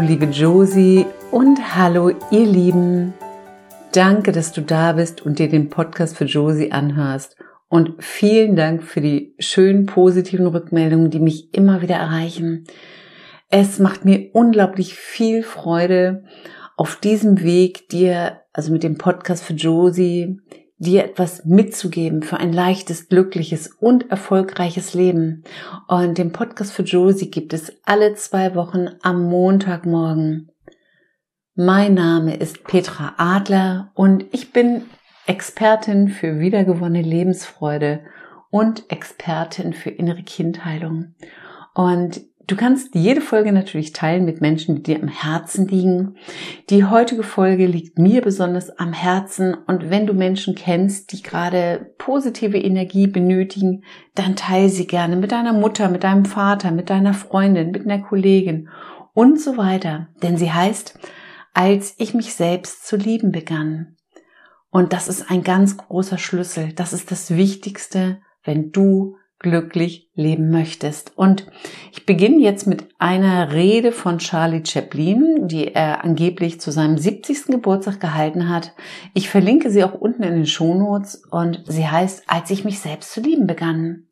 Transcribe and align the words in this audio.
liebe 0.00 0.24
Josie 0.24 1.04
und 1.30 1.76
hallo 1.76 2.08
ihr 2.30 2.46
Lieben. 2.46 3.12
Danke, 3.92 4.32
dass 4.32 4.52
du 4.52 4.62
da 4.62 4.92
bist 4.94 5.20
und 5.20 5.38
dir 5.38 5.50
den 5.50 5.68
Podcast 5.68 6.16
für 6.16 6.24
Josie 6.24 6.72
anhörst. 6.72 7.36
Und 7.68 8.02
vielen 8.02 8.56
Dank 8.56 8.82
für 8.82 9.02
die 9.02 9.34
schönen 9.38 9.84
positiven 9.84 10.46
Rückmeldungen, 10.46 11.10
die 11.10 11.20
mich 11.20 11.52
immer 11.52 11.82
wieder 11.82 11.96
erreichen. 11.96 12.64
Es 13.50 13.78
macht 13.78 14.06
mir 14.06 14.30
unglaublich 14.32 14.94
viel 14.94 15.42
Freude, 15.42 16.24
auf 16.78 16.96
diesem 16.96 17.42
Weg 17.42 17.90
dir, 17.90 18.40
also 18.54 18.72
mit 18.72 18.82
dem 18.82 18.96
Podcast 18.96 19.44
für 19.44 19.52
Josie, 19.52 20.38
dir 20.78 21.04
etwas 21.04 21.44
mitzugeben 21.44 22.22
für 22.22 22.36
ein 22.38 22.52
leichtes, 22.52 23.08
glückliches 23.08 23.68
und 23.68 24.10
erfolgreiches 24.10 24.94
Leben. 24.94 25.44
Und 25.88 26.18
den 26.18 26.32
Podcast 26.32 26.72
für 26.72 26.82
Josie 26.82 27.30
gibt 27.30 27.52
es 27.52 27.72
alle 27.84 28.14
zwei 28.14 28.54
Wochen 28.54 28.88
am 29.02 29.24
Montagmorgen. 29.24 30.50
Mein 31.54 31.94
Name 31.94 32.36
ist 32.36 32.64
Petra 32.64 33.14
Adler 33.16 33.90
und 33.94 34.26
ich 34.32 34.52
bin 34.52 34.82
Expertin 35.26 36.08
für 36.08 36.38
wiedergewonnene 36.38 37.02
Lebensfreude 37.02 38.00
und 38.50 38.90
Expertin 38.90 39.72
für 39.72 39.90
innere 39.90 40.22
Kindheilung. 40.22 41.14
Und 41.74 42.20
Du 42.46 42.54
kannst 42.54 42.94
jede 42.94 43.20
Folge 43.20 43.50
natürlich 43.50 43.92
teilen 43.92 44.24
mit 44.24 44.40
Menschen, 44.40 44.76
die 44.76 44.82
dir 44.82 45.02
am 45.02 45.08
Herzen 45.08 45.66
liegen. 45.66 46.16
Die 46.70 46.84
heutige 46.84 47.24
Folge 47.24 47.66
liegt 47.66 47.98
mir 47.98 48.22
besonders 48.22 48.70
am 48.78 48.92
Herzen 48.92 49.54
und 49.66 49.90
wenn 49.90 50.06
du 50.06 50.12
Menschen 50.12 50.54
kennst, 50.54 51.10
die 51.10 51.22
gerade 51.22 51.92
positive 51.98 52.58
Energie 52.58 53.08
benötigen, 53.08 53.82
dann 54.14 54.36
teile 54.36 54.68
sie 54.68 54.86
gerne 54.86 55.16
mit 55.16 55.32
deiner 55.32 55.52
Mutter, 55.52 55.88
mit 55.88 56.04
deinem 56.04 56.24
Vater, 56.24 56.70
mit 56.70 56.88
deiner 56.88 57.14
Freundin, 57.14 57.72
mit 57.72 57.84
einer 57.84 58.02
Kollegin 58.02 58.68
und 59.12 59.40
so 59.40 59.56
weiter. 59.56 60.08
Denn 60.22 60.36
sie 60.36 60.52
heißt, 60.52 60.96
als 61.52 61.94
ich 61.98 62.14
mich 62.14 62.34
selbst 62.34 62.86
zu 62.86 62.96
lieben 62.96 63.32
begann. 63.32 63.96
Und 64.70 64.92
das 64.92 65.08
ist 65.08 65.30
ein 65.30 65.42
ganz 65.42 65.78
großer 65.78 66.18
Schlüssel. 66.18 66.72
Das 66.74 66.92
ist 66.92 67.10
das 67.10 67.34
Wichtigste, 67.34 68.20
wenn 68.44 68.70
du 68.70 69.16
glücklich 69.38 70.10
leben 70.14 70.50
möchtest. 70.50 71.16
Und 71.16 71.46
ich 71.92 72.06
beginne 72.06 72.38
jetzt 72.38 72.66
mit 72.66 72.88
einer 72.98 73.52
Rede 73.52 73.92
von 73.92 74.18
Charlie 74.18 74.64
Chaplin, 74.64 75.46
die 75.46 75.74
er 75.74 76.04
angeblich 76.04 76.60
zu 76.60 76.70
seinem 76.70 76.96
70. 76.96 77.46
Geburtstag 77.46 78.00
gehalten 78.00 78.48
hat. 78.48 78.74
Ich 79.14 79.28
verlinke 79.28 79.70
sie 79.70 79.84
auch 79.84 79.94
unten 79.94 80.22
in 80.22 80.34
den 80.34 80.46
Shownotes 80.46 81.22
und 81.30 81.62
sie 81.66 81.86
heißt, 81.86 82.24
als 82.26 82.50
ich 82.50 82.64
mich 82.64 82.80
selbst 82.80 83.12
zu 83.12 83.20
lieben 83.20 83.46
begann. 83.46 84.06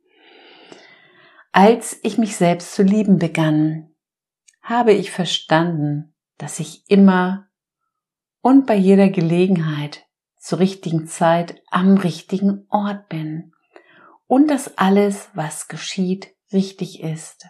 Als 1.53 1.99
ich 2.03 2.19
mich 2.19 2.37
selbst 2.37 2.75
zu 2.75 2.83
lieben 2.83 3.19
begann, 3.19 3.91
habe 4.61 4.93
ich 4.93 5.11
verstanden, 5.11 6.15
dass 6.37 6.61
ich 6.61 6.85
immer 6.89 7.47
und 8.43 8.67
bei 8.67 8.75
jeder 8.75 9.09
Gelegenheit 9.09 10.05
zur 10.37 10.59
richtigen 10.59 11.07
Zeit 11.07 11.63
am 11.71 11.97
richtigen 11.97 12.67
Ort 12.69 13.09
bin 13.09 13.54
und 14.35 14.51
dass 14.51 14.79
alles, 14.79 15.31
was 15.35 15.69
geschieht, 15.69 16.35
richtig 16.53 17.05
ist. 17.05 17.47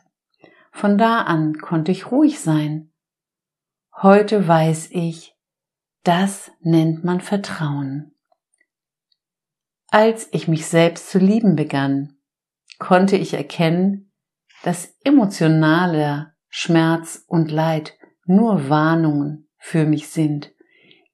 Von 0.71 0.99
da 0.99 1.23
an 1.23 1.55
konnte 1.57 1.91
ich 1.91 2.11
ruhig 2.11 2.41
sein. 2.41 2.93
Heute 4.03 4.47
weiß 4.47 4.91
ich, 4.91 5.35
das 6.03 6.51
nennt 6.61 7.03
man 7.03 7.23
Vertrauen. 7.23 8.15
Als 9.89 10.29
ich 10.33 10.47
mich 10.47 10.67
selbst 10.67 11.09
zu 11.09 11.19
lieben 11.19 11.57
begann, 11.57 12.19
konnte 12.79 13.17
ich 13.17 13.33
erkennen, 13.33 14.13
dass 14.63 14.95
emotionaler 15.05 16.35
Schmerz 16.51 17.25
und 17.27 17.51
Leid 17.51 17.95
nur 18.27 18.69
Warnungen 18.69 19.49
für 19.57 19.87
mich 19.87 20.09
sind, 20.09 20.53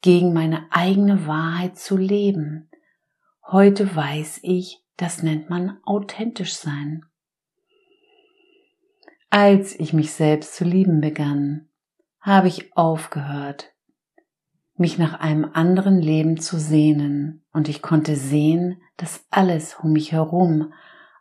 gegen 0.03 0.33
meine 0.33 0.67
eigene 0.73 1.29
Wahrheit 1.29 1.79
zu 1.79 1.97
leben. 1.97 2.69
Heute 3.47 3.95
weiß 3.95 4.41
ich, 4.43 4.80
das 5.01 5.23
nennt 5.23 5.49
man 5.49 5.79
authentisch 5.85 6.53
sein. 6.55 7.07
Als 9.31 9.79
ich 9.81 9.95
mich 9.95 10.13
selbst 10.13 10.55
zu 10.55 10.65
lieben 10.65 11.01
begann, 11.01 11.71
habe 12.21 12.49
ich 12.49 12.77
aufgehört, 12.77 13.73
mich 14.75 14.99
nach 14.99 15.19
einem 15.19 15.47
anderen 15.55 16.03
Leben 16.03 16.39
zu 16.39 16.59
sehnen, 16.59 17.47
und 17.51 17.71
ich 17.71 17.81
konnte 17.81 18.15
sehen, 18.15 18.83
dass 18.99 19.25
alles 19.31 19.75
um 19.77 19.93
mich 19.93 20.13
herum 20.13 20.75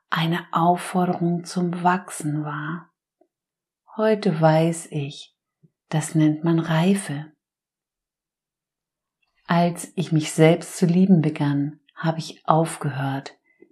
eine 0.10 0.46
Aufforderung 0.52 1.46
zum 1.46 1.82
Wachsen 1.82 2.44
war. 2.44 2.92
Heute 3.96 4.42
weiß 4.42 4.90
ich, 4.92 5.38
das 5.88 6.16
nennt 6.16 6.44
man 6.44 6.60
Reife. 6.60 7.32
Als 9.48 9.94
ich 9.96 10.12
mich 10.12 10.34
selbst 10.34 10.78
zu 10.78 10.86
lieben 10.86 11.22
begann, 11.22 11.80
habe 11.96 12.20
ich 12.20 12.46
aufgehört, 12.46 13.39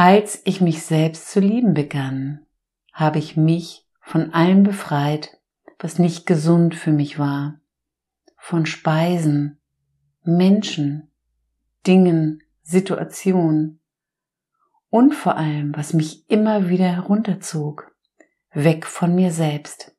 Als 0.00 0.40
ich 0.44 0.60
mich 0.60 0.84
selbst 0.84 1.28
zu 1.28 1.40
lieben 1.40 1.74
begann, 1.74 2.46
habe 2.92 3.18
ich 3.18 3.36
mich 3.36 3.84
von 4.00 4.32
allem 4.32 4.62
befreit, 4.62 5.40
was 5.80 5.98
nicht 5.98 6.24
gesund 6.24 6.76
für 6.76 6.92
mich 6.92 7.18
war, 7.18 7.60
von 8.36 8.64
Speisen, 8.64 9.60
Menschen, 10.22 11.10
Dingen, 11.84 12.44
Situationen 12.62 13.80
und 14.88 15.16
vor 15.16 15.36
allem, 15.36 15.74
was 15.76 15.94
mich 15.94 16.30
immer 16.30 16.68
wieder 16.68 16.86
herunterzog, 16.86 17.92
weg 18.52 18.86
von 18.86 19.16
mir 19.16 19.32
selbst. 19.32 19.96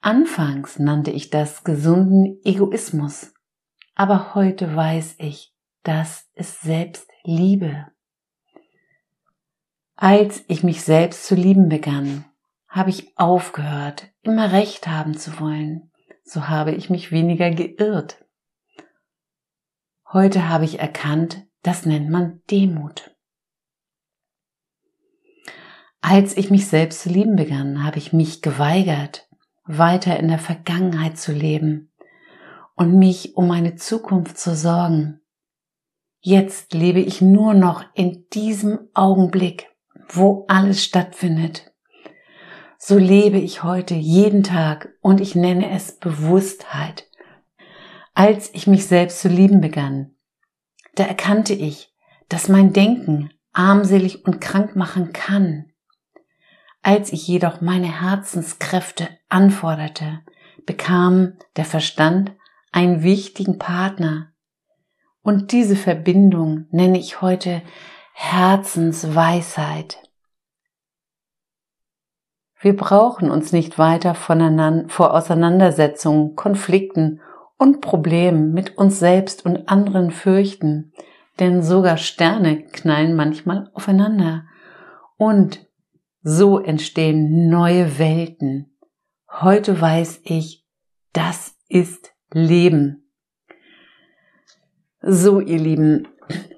Anfangs 0.00 0.80
nannte 0.80 1.12
ich 1.12 1.30
das 1.30 1.62
gesunden 1.62 2.40
Egoismus, 2.42 3.34
aber 3.94 4.34
heute 4.34 4.74
weiß 4.74 5.14
ich, 5.18 5.54
das 5.84 6.28
ist 6.34 6.62
Selbstliebe. 6.62 7.86
Als 10.02 10.42
ich 10.48 10.62
mich 10.62 10.80
selbst 10.80 11.26
zu 11.26 11.34
lieben 11.34 11.68
begann, 11.68 12.24
habe 12.68 12.88
ich 12.88 13.18
aufgehört, 13.18 14.08
immer 14.22 14.50
recht 14.50 14.86
haben 14.86 15.14
zu 15.14 15.38
wollen. 15.38 15.92
So 16.24 16.48
habe 16.48 16.72
ich 16.72 16.88
mich 16.88 17.12
weniger 17.12 17.50
geirrt. 17.50 18.24
Heute 20.10 20.48
habe 20.48 20.64
ich 20.64 20.78
erkannt, 20.78 21.46
das 21.62 21.84
nennt 21.84 22.08
man 22.08 22.40
Demut. 22.50 23.14
Als 26.00 26.34
ich 26.34 26.50
mich 26.50 26.66
selbst 26.66 27.02
zu 27.02 27.10
lieben 27.10 27.36
begann, 27.36 27.84
habe 27.84 27.98
ich 27.98 28.14
mich 28.14 28.40
geweigert, 28.40 29.28
weiter 29.64 30.18
in 30.18 30.28
der 30.28 30.38
Vergangenheit 30.38 31.18
zu 31.18 31.32
leben 31.32 31.92
und 32.74 32.98
mich 32.98 33.36
um 33.36 33.48
meine 33.48 33.74
Zukunft 33.74 34.38
zu 34.38 34.56
sorgen. 34.56 35.20
Jetzt 36.20 36.72
lebe 36.72 37.00
ich 37.00 37.20
nur 37.20 37.52
noch 37.52 37.84
in 37.92 38.26
diesem 38.30 38.88
Augenblick 38.94 39.69
wo 40.16 40.44
alles 40.48 40.84
stattfindet. 40.84 41.72
So 42.78 42.96
lebe 42.96 43.38
ich 43.38 43.62
heute 43.62 43.94
jeden 43.94 44.42
Tag 44.42 44.94
und 45.00 45.20
ich 45.20 45.34
nenne 45.34 45.70
es 45.70 45.98
Bewusstheit. 45.98 47.06
Als 48.14 48.50
ich 48.54 48.66
mich 48.66 48.86
selbst 48.86 49.20
zu 49.20 49.28
lieben 49.28 49.60
begann, 49.60 50.14
da 50.94 51.04
erkannte 51.04 51.54
ich, 51.54 51.94
dass 52.28 52.48
mein 52.48 52.72
Denken 52.72 53.30
armselig 53.52 54.24
und 54.24 54.40
krank 54.40 54.76
machen 54.76 55.12
kann. 55.12 55.66
Als 56.82 57.12
ich 57.12 57.26
jedoch 57.26 57.60
meine 57.60 58.00
Herzenskräfte 58.00 59.08
anforderte, 59.28 60.20
bekam 60.64 61.34
der 61.56 61.64
Verstand 61.64 62.32
einen 62.72 63.02
wichtigen 63.02 63.58
Partner. 63.58 64.32
Und 65.22 65.52
diese 65.52 65.76
Verbindung 65.76 66.66
nenne 66.70 66.98
ich 66.98 67.20
heute 67.20 67.62
Herzensweisheit. 68.22 69.98
Wir 72.60 72.76
brauchen 72.76 73.30
uns 73.30 73.50
nicht 73.50 73.78
weiter 73.78 74.14
vor 74.14 75.14
Auseinandersetzungen, 75.14 76.36
Konflikten 76.36 77.22
und 77.56 77.80
Problemen 77.80 78.52
mit 78.52 78.76
uns 78.76 78.98
selbst 78.98 79.46
und 79.46 79.70
anderen 79.70 80.10
fürchten, 80.10 80.92
denn 81.38 81.62
sogar 81.62 81.96
Sterne 81.96 82.64
knallen 82.66 83.16
manchmal 83.16 83.70
aufeinander. 83.72 84.44
Und 85.16 85.66
so 86.22 86.58
entstehen 86.60 87.48
neue 87.48 87.98
Welten. 87.98 88.76
heute 89.30 89.80
weiß 89.80 90.20
ich, 90.24 90.66
das 91.14 91.56
ist 91.68 92.12
Leben. 92.32 93.10
So, 95.00 95.40
ihr 95.40 95.58
Lieben, 95.58 96.06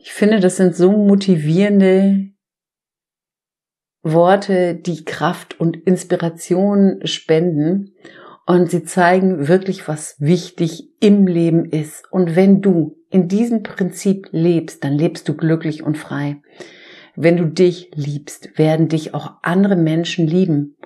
ich 0.01 0.13
finde, 0.13 0.41
das 0.41 0.57
sind 0.57 0.75
so 0.75 0.93
motivierende 0.93 2.33
Worte, 4.03 4.75
die 4.75 5.05
Kraft 5.05 5.59
und 5.61 5.77
Inspiration 5.77 7.01
spenden. 7.05 7.95
Und 8.45 8.71
sie 8.71 8.83
zeigen 8.83 9.47
wirklich, 9.47 9.87
was 9.87 10.17
wichtig 10.19 10.91
im 11.01 11.27
Leben 11.27 11.65
ist. 11.67 12.05
Und 12.11 12.35
wenn 12.35 12.61
du 12.61 12.97
in 13.11 13.29
diesem 13.29 13.63
Prinzip 13.63 14.29
lebst, 14.33 14.83
dann 14.83 14.95
lebst 14.95 15.29
du 15.29 15.35
glücklich 15.35 15.83
und 15.85 15.97
frei. 15.97 16.43
Wenn 17.15 17.37
du 17.37 17.47
dich 17.47 17.91
liebst, 17.95 18.59
werden 18.59 18.89
dich 18.89 19.15
auch 19.15 19.35
andere 19.43 19.77
Menschen 19.77 20.27
lieben. 20.27 20.77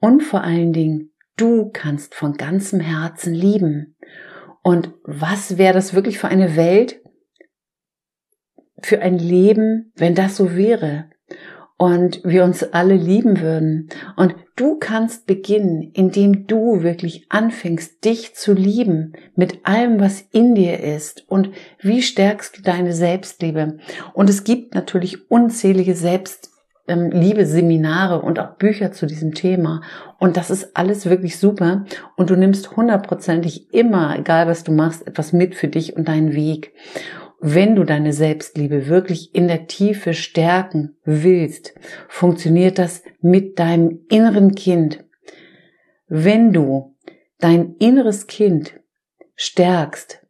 Und 0.00 0.22
vor 0.22 0.42
allen 0.42 0.72
Dingen, 0.72 1.12
du 1.36 1.70
kannst 1.72 2.14
von 2.14 2.34
ganzem 2.34 2.80
Herzen 2.80 3.32
lieben. 3.32 3.96
Und 4.62 4.92
was 5.04 5.56
wäre 5.56 5.74
das 5.74 5.94
wirklich 5.94 6.18
für 6.18 6.28
eine 6.28 6.56
Welt, 6.56 7.00
für 8.84 9.00
ein 9.00 9.18
Leben, 9.18 9.92
wenn 9.96 10.14
das 10.14 10.36
so 10.36 10.56
wäre? 10.56 11.06
und 11.76 12.20
wir 12.24 12.44
uns 12.44 12.62
alle 12.62 12.94
lieben 12.94 13.40
würden. 13.40 13.88
Und 14.16 14.36
du 14.56 14.78
kannst 14.78 15.26
beginnen, 15.26 15.90
indem 15.92 16.46
du 16.46 16.82
wirklich 16.82 17.26
anfängst, 17.30 18.04
dich 18.04 18.34
zu 18.34 18.52
lieben 18.52 19.14
mit 19.34 19.66
allem, 19.66 20.00
was 20.00 20.20
in 20.32 20.54
dir 20.54 20.80
ist. 20.80 21.24
Und 21.28 21.50
wie 21.80 22.02
stärkst 22.02 22.58
du 22.58 22.62
deine 22.62 22.92
Selbstliebe? 22.92 23.78
Und 24.12 24.30
es 24.30 24.44
gibt 24.44 24.74
natürlich 24.74 25.30
unzählige 25.30 25.94
Selbst 25.94 26.50
ähm, 26.86 27.10
liebe 27.10 27.46
Seminare 27.46 28.20
und 28.22 28.38
auch 28.38 28.56
Bücher 28.56 28.92
zu 28.92 29.06
diesem 29.06 29.34
Thema. 29.34 29.82
Und 30.18 30.36
das 30.36 30.50
ist 30.50 30.76
alles 30.76 31.06
wirklich 31.06 31.38
super. 31.38 31.86
Und 32.16 32.30
du 32.30 32.36
nimmst 32.36 32.76
hundertprozentig 32.76 33.74
immer, 33.74 34.16
egal 34.18 34.46
was 34.46 34.64
du 34.64 34.72
machst, 34.72 35.06
etwas 35.06 35.32
mit 35.32 35.54
für 35.54 35.68
dich 35.68 35.96
und 35.96 36.08
deinen 36.08 36.34
Weg 36.34 36.72
wenn 37.46 37.76
du 37.76 37.84
deine 37.84 38.14
Selbstliebe 38.14 38.86
wirklich 38.86 39.34
in 39.34 39.48
der 39.48 39.66
Tiefe 39.66 40.14
stärken 40.14 40.96
willst, 41.04 41.74
funktioniert 42.08 42.78
das 42.78 43.02
mit 43.20 43.58
deinem 43.58 44.00
inneren 44.08 44.54
Kind. 44.54 45.04
Wenn 46.06 46.54
du 46.54 46.96
dein 47.40 47.74
inneres 47.74 48.28
Kind 48.28 48.80
stärkst, 49.36 50.26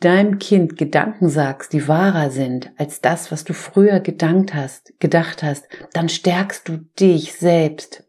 deinem 0.00 0.38
Kind 0.38 0.78
Gedanken 0.78 1.28
sagst, 1.28 1.74
die 1.74 1.86
wahrer 1.86 2.30
sind 2.30 2.72
als 2.78 3.02
das, 3.02 3.30
was 3.30 3.44
du 3.44 3.52
früher 3.52 4.00
gedankt 4.00 4.54
hast, 4.54 4.98
gedacht 5.00 5.42
hast, 5.42 5.68
dann 5.92 6.08
stärkst 6.08 6.66
du 6.66 6.78
dich 6.98 7.34
selbst. 7.34 8.04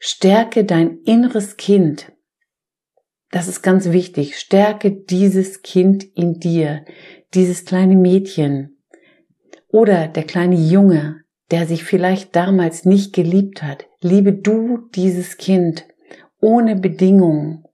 Stärke 0.00 0.64
dein 0.64 0.98
inneres 1.04 1.56
Kind 1.56 2.10
das 3.30 3.48
ist 3.48 3.62
ganz 3.62 3.90
wichtig. 3.90 4.38
Stärke 4.38 4.90
dieses 4.90 5.62
Kind 5.62 6.04
in 6.04 6.40
dir, 6.40 6.84
dieses 7.34 7.64
kleine 7.64 7.96
Mädchen 7.96 8.76
oder 9.68 10.08
der 10.08 10.24
kleine 10.24 10.56
Junge, 10.56 11.22
der 11.50 11.66
sich 11.66 11.84
vielleicht 11.84 12.34
damals 12.34 12.84
nicht 12.84 13.12
geliebt 13.12 13.62
hat. 13.62 13.86
Liebe 14.00 14.32
du 14.32 14.88
dieses 14.94 15.36
Kind 15.36 15.86
ohne 16.40 16.76
Bedingungen. 16.76 17.64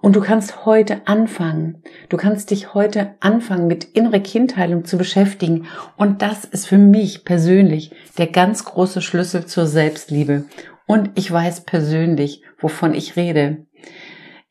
Und 0.00 0.16
du 0.16 0.20
kannst 0.20 0.66
heute 0.66 1.06
anfangen. 1.06 1.82
Du 2.08 2.16
kannst 2.16 2.50
dich 2.50 2.74
heute 2.74 3.14
anfangen, 3.20 3.68
mit 3.68 3.84
innerer 3.84 4.20
Kindheilung 4.20 4.84
zu 4.84 4.98
beschäftigen. 4.98 5.66
Und 5.96 6.20
das 6.20 6.44
ist 6.44 6.66
für 6.66 6.78
mich 6.78 7.24
persönlich 7.24 7.90
der 8.18 8.26
ganz 8.26 8.64
große 8.64 9.00
Schlüssel 9.00 9.46
zur 9.46 9.66
Selbstliebe. 9.66 10.44
Und 10.86 11.10
ich 11.14 11.30
weiß 11.30 11.64
persönlich, 11.64 12.42
wovon 12.58 12.92
ich 12.94 13.16
rede. 13.16 13.66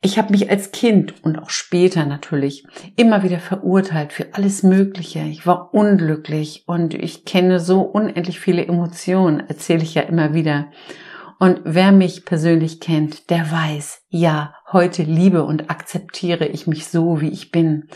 Ich 0.04 0.18
habe 0.18 0.32
mich 0.32 0.50
als 0.50 0.72
Kind 0.72 1.14
und 1.24 1.38
auch 1.38 1.50
später 1.50 2.04
natürlich 2.04 2.66
immer 2.96 3.22
wieder 3.22 3.38
verurteilt 3.38 4.12
für 4.12 4.34
alles 4.34 4.64
Mögliche. 4.64 5.20
Ich 5.20 5.46
war 5.46 5.72
unglücklich 5.72 6.64
und 6.66 6.92
ich 6.92 7.24
kenne 7.24 7.60
so 7.60 7.82
unendlich 7.82 8.40
viele 8.40 8.66
Emotionen, 8.66 9.38
erzähle 9.48 9.84
ich 9.84 9.94
ja 9.94 10.02
immer 10.02 10.34
wieder. 10.34 10.72
Und 11.38 11.60
wer 11.62 11.92
mich 11.92 12.24
persönlich 12.24 12.80
kennt, 12.80 13.30
der 13.30 13.48
weiß, 13.48 14.02
ja, 14.08 14.54
heute 14.72 15.04
liebe 15.04 15.44
und 15.44 15.70
akzeptiere 15.70 16.46
ich 16.46 16.66
mich 16.66 16.88
so, 16.88 17.20
wie 17.20 17.30
ich 17.30 17.52
bin. 17.52 17.88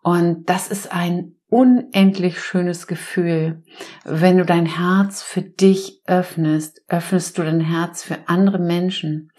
Und 0.00 0.48
das 0.48 0.68
ist 0.68 0.92
ein 0.92 1.34
unendlich 1.48 2.40
schönes 2.40 2.86
Gefühl. 2.86 3.64
Wenn 4.04 4.38
du 4.38 4.44
dein 4.44 4.66
Herz 4.66 5.22
für 5.22 5.42
dich 5.42 6.02
öffnest, 6.06 6.82
öffnest 6.86 7.36
du 7.36 7.42
dein 7.42 7.60
Herz 7.60 8.04
für 8.04 8.16
andere 8.26 8.60
Menschen 8.60 9.32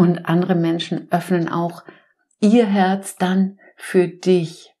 und 0.00 0.24
andere 0.24 0.54
Menschen 0.54 1.08
öffnen 1.10 1.46
auch 1.46 1.82
ihr 2.40 2.64
Herz 2.64 3.16
dann 3.16 3.58
für 3.76 4.08
dich. 4.08 4.74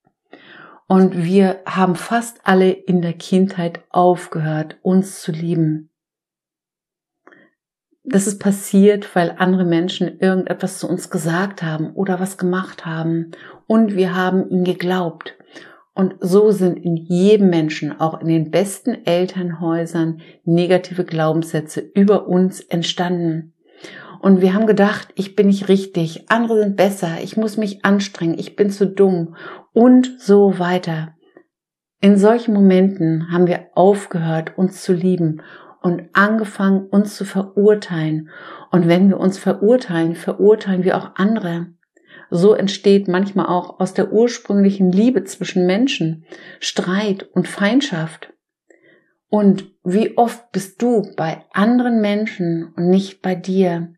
Und 0.88 1.24
wir 1.24 1.60
haben 1.66 1.94
fast 1.94 2.40
alle 2.44 2.70
in 2.70 3.02
der 3.02 3.12
Kindheit 3.12 3.84
aufgehört, 3.90 4.78
uns 4.80 5.20
zu 5.20 5.30
lieben. 5.30 5.90
Das 8.02 8.26
ist 8.26 8.38
passiert, 8.38 9.14
weil 9.14 9.34
andere 9.36 9.66
Menschen 9.66 10.18
irgendetwas 10.20 10.78
zu 10.78 10.88
uns 10.88 11.10
gesagt 11.10 11.62
haben 11.62 11.92
oder 11.92 12.18
was 12.18 12.38
gemacht 12.38 12.86
haben 12.86 13.32
und 13.66 13.96
wir 13.96 14.16
haben 14.16 14.48
ihnen 14.48 14.64
geglaubt. 14.64 15.36
Und 15.92 16.14
so 16.20 16.50
sind 16.50 16.78
in 16.78 16.96
jedem 16.96 17.50
Menschen, 17.50 18.00
auch 18.00 18.22
in 18.22 18.28
den 18.28 18.50
besten 18.50 19.04
Elternhäusern, 19.04 20.22
negative 20.44 21.04
Glaubenssätze 21.04 21.80
über 21.80 22.26
uns 22.26 22.60
entstanden. 22.60 23.52
Und 24.20 24.42
wir 24.42 24.52
haben 24.52 24.66
gedacht, 24.66 25.08
ich 25.14 25.34
bin 25.34 25.46
nicht 25.46 25.68
richtig, 25.68 26.30
andere 26.30 26.60
sind 26.60 26.76
besser, 26.76 27.22
ich 27.22 27.38
muss 27.38 27.56
mich 27.56 27.86
anstrengen, 27.86 28.38
ich 28.38 28.54
bin 28.54 28.68
zu 28.68 28.86
dumm 28.86 29.34
und 29.72 30.20
so 30.20 30.58
weiter. 30.58 31.14
In 32.02 32.18
solchen 32.18 32.52
Momenten 32.52 33.32
haben 33.32 33.46
wir 33.46 33.68
aufgehört, 33.74 34.58
uns 34.58 34.82
zu 34.82 34.92
lieben 34.92 35.40
und 35.80 36.10
angefangen, 36.12 36.86
uns 36.86 37.16
zu 37.16 37.24
verurteilen. 37.24 38.28
Und 38.70 38.88
wenn 38.88 39.08
wir 39.08 39.18
uns 39.18 39.38
verurteilen, 39.38 40.14
verurteilen 40.14 40.84
wir 40.84 40.98
auch 40.98 41.12
andere. 41.14 41.68
So 42.28 42.54
entsteht 42.54 43.08
manchmal 43.08 43.46
auch 43.46 43.80
aus 43.80 43.94
der 43.94 44.12
ursprünglichen 44.12 44.92
Liebe 44.92 45.24
zwischen 45.24 45.64
Menschen 45.64 46.26
Streit 46.58 47.22
und 47.32 47.48
Feindschaft. 47.48 48.34
Und 49.28 49.72
wie 49.82 50.18
oft 50.18 50.52
bist 50.52 50.82
du 50.82 51.10
bei 51.16 51.44
anderen 51.52 52.02
Menschen 52.02 52.74
und 52.76 52.90
nicht 52.90 53.22
bei 53.22 53.34
dir? 53.34 53.94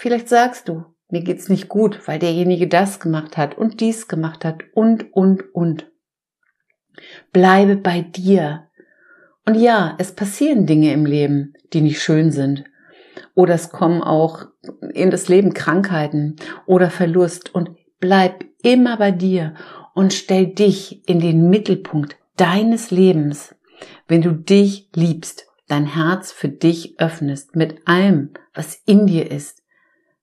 Vielleicht 0.00 0.30
sagst 0.30 0.66
du, 0.66 0.86
mir 1.10 1.20
geht's 1.20 1.50
nicht 1.50 1.68
gut, 1.68 2.08
weil 2.08 2.18
derjenige 2.18 2.66
das 2.66 3.00
gemacht 3.00 3.36
hat 3.36 3.58
und 3.58 3.82
dies 3.82 4.08
gemacht 4.08 4.46
hat 4.46 4.62
und, 4.72 5.12
und, 5.12 5.54
und. 5.54 5.92
Bleibe 7.34 7.76
bei 7.76 8.00
dir. 8.00 8.70
Und 9.44 9.56
ja, 9.56 9.94
es 9.98 10.12
passieren 10.12 10.64
Dinge 10.64 10.94
im 10.94 11.04
Leben, 11.04 11.52
die 11.74 11.82
nicht 11.82 12.00
schön 12.00 12.30
sind. 12.30 12.64
Oder 13.34 13.52
es 13.52 13.72
kommen 13.72 14.02
auch 14.02 14.46
in 14.94 15.10
das 15.10 15.28
Leben 15.28 15.52
Krankheiten 15.52 16.36
oder 16.64 16.88
Verlust 16.88 17.54
und 17.54 17.68
bleib 17.98 18.46
immer 18.62 18.96
bei 18.96 19.10
dir 19.10 19.52
und 19.92 20.14
stell 20.14 20.46
dich 20.46 21.06
in 21.10 21.20
den 21.20 21.50
Mittelpunkt 21.50 22.16
deines 22.38 22.90
Lebens. 22.90 23.54
Wenn 24.08 24.22
du 24.22 24.32
dich 24.32 24.88
liebst, 24.94 25.46
dein 25.68 25.84
Herz 25.84 26.32
für 26.32 26.48
dich 26.48 26.98
öffnest 26.98 27.54
mit 27.54 27.86
allem, 27.86 28.30
was 28.54 28.80
in 28.86 29.06
dir 29.06 29.30
ist, 29.30 29.59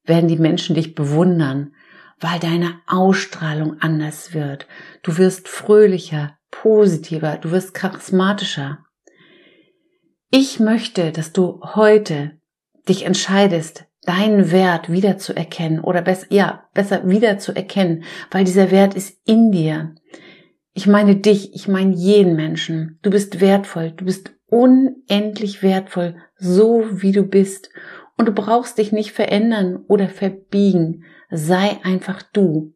werden 0.07 0.27
die 0.27 0.37
Menschen 0.37 0.75
dich 0.75 0.95
bewundern, 0.95 1.73
weil 2.19 2.39
deine 2.39 2.79
Ausstrahlung 2.87 3.79
anders 3.79 4.33
wird. 4.33 4.67
Du 5.03 5.17
wirst 5.17 5.47
fröhlicher, 5.47 6.37
positiver, 6.49 7.37
du 7.37 7.51
wirst 7.51 7.73
charismatischer. 7.73 8.79
Ich 10.31 10.59
möchte, 10.59 11.11
dass 11.11 11.31
du 11.31 11.61
heute 11.63 12.39
dich 12.89 13.05
entscheidest, 13.05 13.85
deinen 14.07 14.51
Wert 14.51 14.91
wiederzuerkennen 14.91 15.81
oder 15.81 16.01
besser, 16.01 16.27
ja, 16.29 16.63
besser 16.73 17.07
wiederzuerkennen, 17.07 18.03
weil 18.31 18.45
dieser 18.45 18.71
Wert 18.71 18.95
ist 18.95 19.19
in 19.25 19.51
dir. 19.51 19.95
Ich 20.73 20.87
meine 20.87 21.17
dich, 21.17 21.53
ich 21.53 21.67
meine 21.67 21.93
jeden 21.93 22.35
Menschen. 22.35 22.99
Du 23.01 23.09
bist 23.09 23.41
wertvoll, 23.41 23.91
du 23.91 24.05
bist 24.05 24.33
unendlich 24.47 25.61
wertvoll, 25.61 26.15
so 26.37 26.85
wie 26.89 27.11
du 27.11 27.23
bist. 27.23 27.69
Und 28.17 28.25
du 28.25 28.31
brauchst 28.31 28.77
dich 28.77 28.91
nicht 28.91 29.11
verändern 29.11 29.85
oder 29.87 30.09
verbiegen. 30.09 31.05
Sei 31.29 31.79
einfach 31.83 32.21
du. 32.21 32.73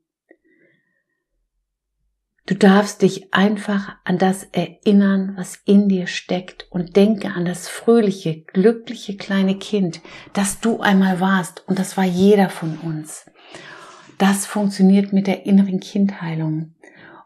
Du 2.46 2.56
darfst 2.56 3.02
dich 3.02 3.34
einfach 3.34 3.96
an 4.04 4.18
das 4.18 4.44
erinnern, 4.44 5.34
was 5.38 5.62
in 5.66 5.88
dir 5.88 6.08
steckt 6.08 6.68
und 6.70 6.96
denke 6.96 7.30
an 7.30 7.46
das 7.46 7.70
fröhliche, 7.70 8.42
glückliche 8.42 9.16
kleine 9.16 9.58
Kind, 9.58 10.02
das 10.34 10.60
du 10.60 10.80
einmal 10.80 11.20
warst 11.20 11.68
und 11.68 11.80
das 11.80 11.98
war 11.98 12.04
jeder 12.04 12.50
von 12.50 12.78
uns. 12.80 13.26
Das 14.18 14.46
funktioniert 14.46 15.14
mit 15.14 15.28
der 15.28 15.46
inneren 15.46 15.80
Kindheilung. 15.80 16.76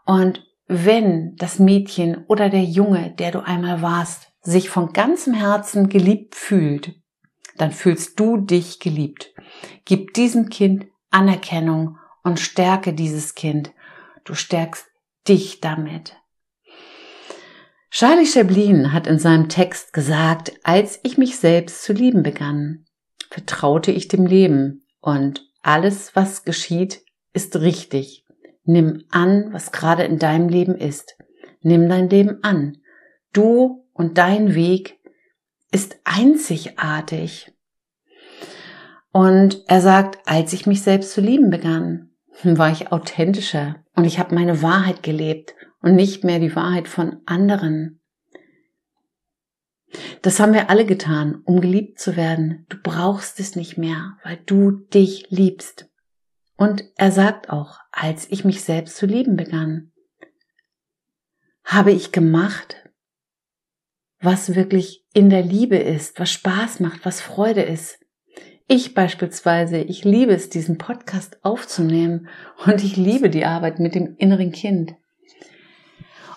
Und 0.05 0.45
wenn 0.67 1.36
das 1.38 1.60
Mädchen 1.60 2.25
oder 2.27 2.50
der 2.50 2.63
Junge, 2.63 3.12
der 3.17 3.31
du 3.31 3.39
einmal 3.39 3.81
warst, 3.81 4.31
sich 4.41 4.69
von 4.69 4.93
ganzem 4.93 5.34
Herzen 5.34 5.89
geliebt 5.89 6.36
fühlt, 6.36 6.93
dann 7.57 7.71
fühlst 7.71 8.19
du 8.19 8.38
dich 8.38 8.79
geliebt. 8.79 9.33
Gib 9.85 10.13
diesem 10.13 10.50
Kind 10.50 10.88
Anerkennung 11.12 11.97
und 12.24 12.39
stärke 12.39 12.93
dieses 12.93 13.35
Kind. 13.35 13.71
Du 14.24 14.33
stärkst 14.33 14.85
dich 15.27 15.62
damit. 15.62 16.15
Charlie 17.89 18.25
Chaplin 18.25 18.91
hat 18.91 19.07
in 19.07 19.19
seinem 19.19 19.47
Text 19.47 19.93
gesagt, 19.93 20.51
als 20.63 21.00
ich 21.03 21.17
mich 21.17 21.38
selbst 21.38 21.83
zu 21.83 21.93
lieben 21.93 22.24
begann, 22.24 22.85
vertraute 23.29 23.91
ich 23.91 24.09
dem 24.09 24.25
Leben 24.25 24.83
und 25.00 25.50
alles, 25.62 26.15
was 26.15 26.43
geschieht, 26.43 27.03
ist 27.31 27.55
richtig. 27.55 28.25
Nimm 28.65 29.05
an, 29.09 29.53
was 29.53 29.71
gerade 29.71 30.03
in 30.03 30.19
deinem 30.19 30.50
Leben 30.50 30.75
ist. 30.75 31.15
Nimm 31.62 31.88
dein 31.88 32.09
Leben 32.09 32.43
an. 32.43 32.77
Du 33.31 33.85
und 33.93 34.17
dein 34.17 34.55
Weg 34.55 35.00
ist 35.75 36.00
einzigartig. 36.05 37.51
Und 39.12 39.62
er 39.67 39.82
sagt, 39.82 40.25
als 40.25 40.53
ich 40.53 40.65
mich 40.65 40.82
selbst 40.82 41.12
zu 41.12 41.20
lieben 41.20 41.50
begann, 41.50 42.12
war 42.44 42.72
ich 42.72 42.94
authentischer 42.94 43.84
und 43.94 44.05
ich 44.05 44.17
habe 44.17 44.34
meine 44.34 44.62
Wahrheit 44.62 45.03
gelebt 45.03 45.53
und 45.82 45.96
nicht 45.96 46.24
mehr 46.24 46.39
die 46.39 46.55
Wahrheit 46.55 46.88
von 46.88 47.22
anderen. 47.25 48.00
Das 50.22 50.39
haben 50.39 50.53
wir 50.53 50.70
alle 50.70 50.86
getan, 50.86 51.41
um 51.44 51.60
geliebt 51.60 52.00
zu 52.00 52.15
werden. 52.15 52.65
Du 52.70 52.77
brauchst 52.82 53.41
es 53.41 53.58
nicht 53.58 53.77
mehr, 53.77 54.17
weil 54.24 54.39
du 54.46 54.72
dich 54.72 55.27
liebst. 55.29 55.89
Und 56.55 56.86
er 56.96 57.12
sagt 57.12 57.50
auch, 57.50 57.79
als 57.91 58.32
ich 58.32 58.46
mich 58.46 58.63
selbst 58.63 58.96
zu 58.96 59.08
lieben 59.08 59.36
begann, 59.36 59.91
habe 61.65 61.91
ich 61.91 62.13
gemacht, 62.13 62.85
was 64.25 64.55
wirklich 64.55 65.05
in 65.13 65.29
der 65.29 65.44
Liebe 65.44 65.77
ist, 65.77 66.20
was 66.20 66.32
Spaß 66.32 66.79
macht, 66.79 67.05
was 67.05 67.22
Freude 67.22 67.62
ist. 67.62 68.00
Ich 68.67 68.96
beispielsweise, 68.96 69.77
ich 69.77 70.03
liebe 70.03 70.34
es, 70.34 70.50
diesen 70.50 70.77
Podcast 70.77 71.38
aufzunehmen 71.44 72.27
und 72.65 72.84
ich 72.84 72.98
liebe 72.98 73.29
die 73.29 73.46
Arbeit 73.46 73.79
mit 73.79 73.94
dem 73.94 74.15
inneren 74.17 74.51
Kind. 74.51 74.96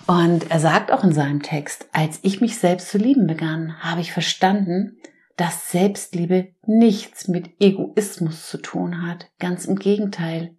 Und 0.07 0.50
er 0.50 0.61
sagt 0.61 0.92
auch 0.92 1.04
in 1.04 1.12
seinem 1.12 1.42
Text, 1.42 1.88
als 1.92 2.21
ich 2.23 2.40
mich 2.40 2.59
selbst 2.59 2.90
zu 2.90 2.99
lieben 2.99 3.26
begann, 3.26 3.83
habe 3.83 4.00
ich 4.00 4.12
verstanden, 4.12 4.99
dass 5.37 5.71
Selbstliebe 5.71 6.49
nichts 6.66 7.28
mit 7.28 7.50
Egoismus 7.61 8.49
zu 8.49 8.59
tun 8.59 9.07
hat. 9.07 9.30
Ganz 9.38 9.64
im 9.64 9.76
Gegenteil. 9.76 10.57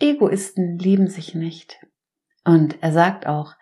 Egoisten 0.00 0.78
lieben 0.78 1.08
sich 1.08 1.34
nicht. 1.34 1.78
Und 2.44 2.76
er 2.80 2.92
sagt 2.92 3.26
auch, 3.26 3.54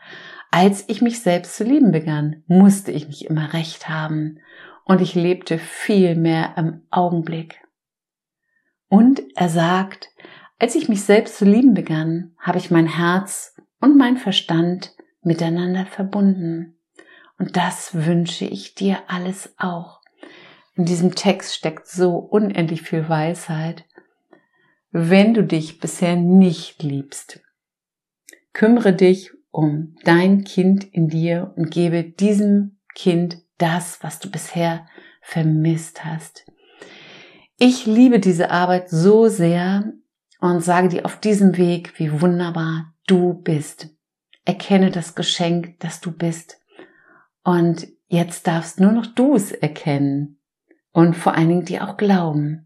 als 0.55 0.85
ich 0.87 1.03
mich 1.03 1.21
selbst 1.21 1.57
zu 1.57 1.65
lieben 1.65 1.91
begann, 1.91 2.45
musste 2.47 2.93
ich 2.93 3.09
nicht 3.09 3.23
immer 3.23 3.53
recht 3.55 3.89
haben 3.89 4.39
und 4.85 5.01
ich 5.01 5.17
lebte 5.17 5.59
viel 5.59 6.15
mehr 6.15 6.55
im 6.57 6.87
Augenblick. 6.93 7.61
Und 8.89 9.21
er 9.35 9.49
sagt, 9.49 10.11
als 10.61 10.77
ich 10.77 10.89
mich 10.89 11.03
selbst 11.03 11.39
zu 11.39 11.45
lieben 11.45 11.75
begann, 11.75 12.37
habe 12.39 12.59
ich 12.59 12.71
mein 12.71 12.87
Herz 12.87 13.57
und 13.81 13.99
mein 13.99 14.17
Verstand 14.17 14.95
miteinander 15.23 15.87
verbunden. 15.87 16.79
Und 17.37 17.57
das 17.57 18.07
wünsche 18.07 18.45
ich 18.45 18.77
dir 18.77 18.99
alles 19.09 19.57
auch. 19.59 20.03
In 20.77 20.85
diesem 20.85 21.17
Text 21.17 21.57
steckt 21.57 21.89
so 21.89 22.15
unendlich 22.15 22.83
viel 22.83 23.09
Weisheit. 23.09 23.87
Wenn 24.93 25.35
du 25.35 25.43
dich 25.43 25.81
bisher 25.81 26.15
nicht 26.15 26.85
liebst, 26.85 27.41
kümmere 28.53 28.93
dich 28.93 29.33
um 29.55 29.95
dein 30.03 30.43
Kind 30.43 30.83
in 30.83 31.07
dir 31.07 31.53
und 31.55 31.71
gebe 31.71 32.03
diesem 32.03 32.77
Kind 32.93 33.39
das, 33.57 34.03
was 34.03 34.19
du 34.19 34.29
bisher 34.29 34.85
vermisst 35.23 36.05
hast. 36.05 36.45
Ich 37.57 37.87
liebe 37.87 38.19
diese 38.19 38.51
Arbeit 38.51 38.91
so 38.91 39.29
sehr 39.29 39.93
und 40.41 40.61
sage 40.65 40.89
dir 40.89 41.05
auf 41.05 41.21
diesem 41.21 41.57
Weg, 41.57 42.01
wie 42.01 42.21
wunderbar 42.21 42.93
du 43.07 43.35
bist. 43.35 43.91
Erkenne 44.45 44.91
das 44.91 45.15
Geschenk, 45.15 45.79
das 45.79 46.01
du 46.01 46.11
bist. 46.11 46.61
Und 47.45 47.87
jetzt 48.09 48.49
darfst 48.49 48.81
nur 48.81 48.91
noch 48.91 49.07
du 49.07 49.37
es 49.37 49.53
erkennen 49.53 50.41
und 50.91 51.15
vor 51.15 51.37
allen 51.37 51.49
Dingen 51.49 51.65
dir 51.65 51.89
auch 51.89 51.97
glauben. 51.97 52.64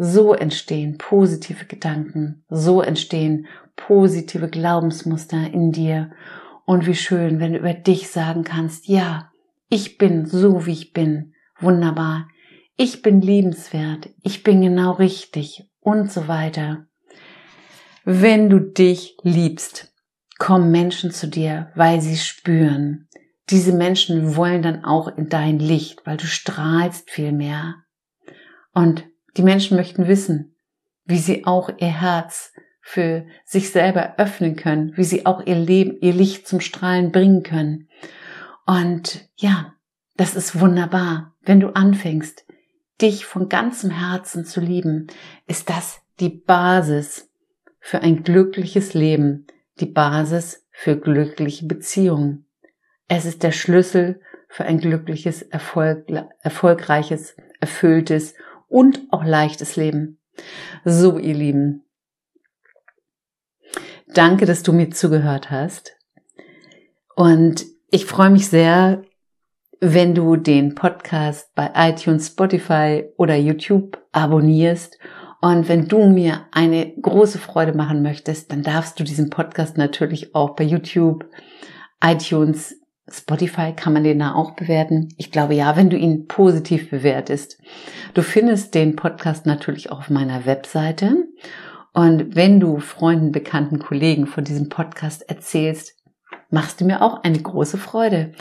So 0.00 0.32
entstehen 0.32 0.96
positive 0.96 1.64
Gedanken, 1.64 2.44
so 2.48 2.80
entstehen 2.80 3.48
positive 3.74 4.48
Glaubensmuster 4.48 5.52
in 5.52 5.72
dir. 5.72 6.12
Und 6.64 6.86
wie 6.86 6.94
schön, 6.94 7.40
wenn 7.40 7.52
du 7.52 7.58
über 7.58 7.74
dich 7.74 8.08
sagen 8.08 8.44
kannst, 8.44 8.86
ja, 8.86 9.32
ich 9.68 9.98
bin 9.98 10.26
so, 10.26 10.66
wie 10.66 10.72
ich 10.72 10.92
bin. 10.92 11.34
Wunderbar. 11.58 12.28
Ich 12.76 13.02
bin 13.02 13.20
liebenswert. 13.20 14.10
Ich 14.22 14.44
bin 14.44 14.62
genau 14.62 14.92
richtig. 14.92 15.68
Und 15.80 16.12
so 16.12 16.28
weiter. 16.28 16.86
Wenn 18.04 18.48
du 18.48 18.60
dich 18.60 19.16
liebst, 19.22 19.92
kommen 20.38 20.70
Menschen 20.70 21.10
zu 21.10 21.26
dir, 21.26 21.72
weil 21.74 22.00
sie 22.00 22.16
spüren. 22.16 23.08
Diese 23.50 23.72
Menschen 23.72 24.36
wollen 24.36 24.62
dann 24.62 24.84
auch 24.84 25.08
in 25.08 25.28
dein 25.28 25.58
Licht, 25.58 26.06
weil 26.06 26.16
du 26.16 26.26
strahlst 26.26 27.10
viel 27.10 27.32
mehr. 27.32 27.74
Und 28.72 29.07
die 29.38 29.42
Menschen 29.44 29.76
möchten 29.76 30.08
wissen, 30.08 30.56
wie 31.04 31.18
sie 31.18 31.46
auch 31.46 31.70
ihr 31.78 32.00
Herz 32.00 32.52
für 32.80 33.24
sich 33.44 33.70
selber 33.70 34.14
öffnen 34.18 34.56
können, 34.56 34.96
wie 34.96 35.04
sie 35.04 35.26
auch 35.26 35.46
ihr 35.46 35.54
Leben, 35.54 35.96
ihr 36.00 36.12
Licht 36.12 36.48
zum 36.48 36.60
Strahlen 36.60 37.12
bringen 37.12 37.44
können. 37.44 37.88
Und 38.66 39.28
ja, 39.36 39.74
das 40.16 40.34
ist 40.34 40.58
wunderbar. 40.58 41.36
Wenn 41.42 41.60
du 41.60 41.68
anfängst, 41.68 42.46
dich 43.00 43.26
von 43.26 43.48
ganzem 43.48 43.90
Herzen 43.90 44.44
zu 44.44 44.60
lieben, 44.60 45.06
ist 45.46 45.70
das 45.70 46.00
die 46.18 46.30
Basis 46.30 47.30
für 47.78 48.00
ein 48.00 48.24
glückliches 48.24 48.92
Leben, 48.92 49.46
die 49.78 49.86
Basis 49.86 50.66
für 50.72 50.98
glückliche 50.98 51.66
Beziehungen. 51.66 52.46
Es 53.06 53.24
ist 53.24 53.44
der 53.44 53.52
Schlüssel 53.52 54.20
für 54.48 54.64
ein 54.64 54.80
glückliches, 54.80 55.42
Erfolg, 55.42 56.06
erfolgreiches, 56.42 57.36
erfülltes 57.60 58.34
und 58.68 59.00
auch 59.10 59.24
leichtes 59.24 59.76
Leben. 59.76 60.20
So, 60.84 61.18
ihr 61.18 61.34
Lieben. 61.34 61.84
Danke, 64.06 64.46
dass 64.46 64.62
du 64.62 64.72
mir 64.72 64.90
zugehört 64.90 65.50
hast. 65.50 65.96
Und 67.14 67.66
ich 67.90 68.06
freue 68.06 68.30
mich 68.30 68.48
sehr, 68.48 69.02
wenn 69.80 70.14
du 70.14 70.36
den 70.36 70.74
Podcast 70.74 71.54
bei 71.54 71.70
iTunes, 71.74 72.28
Spotify 72.28 73.04
oder 73.16 73.36
YouTube 73.36 73.98
abonnierst. 74.12 74.98
Und 75.40 75.68
wenn 75.68 75.86
du 75.86 76.06
mir 76.06 76.46
eine 76.50 76.94
große 77.00 77.38
Freude 77.38 77.72
machen 77.72 78.02
möchtest, 78.02 78.50
dann 78.50 78.62
darfst 78.62 78.98
du 78.98 79.04
diesen 79.04 79.30
Podcast 79.30 79.76
natürlich 79.76 80.34
auch 80.34 80.56
bei 80.56 80.64
YouTube, 80.64 81.26
iTunes, 82.02 82.77
Spotify 83.10 83.72
kann 83.74 83.92
man 83.92 84.04
den 84.04 84.18
da 84.18 84.34
auch 84.34 84.52
bewerten. 84.52 85.08
Ich 85.16 85.30
glaube 85.30 85.54
ja, 85.54 85.76
wenn 85.76 85.90
du 85.90 85.96
ihn 85.96 86.26
positiv 86.26 86.90
bewertest. 86.90 87.58
Du 88.14 88.22
findest 88.22 88.74
den 88.74 88.96
Podcast 88.96 89.46
natürlich 89.46 89.90
auch 89.90 89.98
auf 89.98 90.10
meiner 90.10 90.46
Webseite. 90.46 91.28
Und 91.92 92.36
wenn 92.36 92.60
du 92.60 92.78
Freunden, 92.78 93.32
Bekannten, 93.32 93.78
Kollegen 93.78 94.26
von 94.26 94.44
diesem 94.44 94.68
Podcast 94.68 95.28
erzählst, 95.28 95.96
machst 96.50 96.80
du 96.80 96.84
mir 96.84 97.02
auch 97.02 97.22
eine 97.22 97.40
große 97.40 97.78
Freude. 97.78 98.32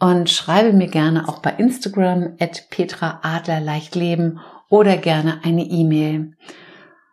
Und 0.00 0.30
schreibe 0.30 0.72
mir 0.72 0.88
gerne 0.88 1.28
auch 1.28 1.40
bei 1.40 1.50
Instagram 1.50 2.36
at 2.40 2.68
Petra 2.70 3.20
Adler 3.22 3.60
Leichtleben 3.60 4.40
oder 4.68 4.96
gerne 4.96 5.40
eine 5.44 5.64
E-Mail. 5.64 6.36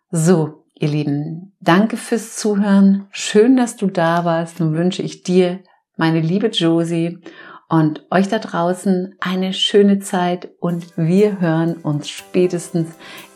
So, 0.10 0.66
ihr 0.74 0.90
Lieben, 0.90 1.54
danke 1.62 1.98
fürs 1.98 2.36
Zuhören. 2.36 3.08
Schön, 3.12 3.56
dass 3.56 3.76
du 3.78 3.88
da 3.88 4.26
warst. 4.26 4.60
Nun 4.60 4.74
wünsche 4.74 5.04
ich 5.04 5.24
dir, 5.24 5.60
meine 6.02 6.20
liebe 6.20 6.48
Josie, 6.48 7.20
und 7.70 8.04
euch 8.10 8.28
da 8.28 8.40
draußen 8.40 9.16
eine 9.20 9.54
schöne 9.54 10.00
Zeit 10.00 10.50
und 10.60 10.98
wir 10.98 11.40
hören 11.40 11.76
uns 11.76 12.10
spätestens 12.10 12.88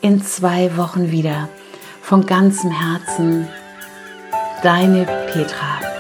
in 0.02 0.24
zwei 0.24 0.76
Wochen 0.76 1.12
wieder. 1.12 1.48
Von 2.02 2.26
ganzem 2.26 2.72
Herzen, 2.72 3.48
deine 4.64 5.06
Petra. 5.32 5.95